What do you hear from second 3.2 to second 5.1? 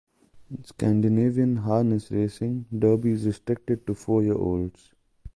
restricted to four-year-olds.